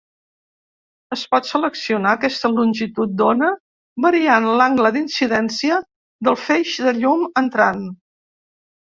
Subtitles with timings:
[1.15, 3.51] Es pot seleccionar aquesta longitud d'ona
[4.07, 5.81] variant l'angle d'incidència
[6.31, 7.91] del feix de llum entrant.